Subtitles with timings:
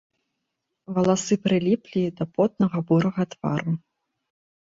[0.95, 3.71] Валасы прыліплі да потнага бурага твару.